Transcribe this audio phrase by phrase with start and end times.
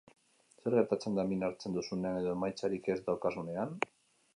[0.61, 3.81] Zer gertatzen da min hartzen duzunean edo emaitzarik ez daukazunean?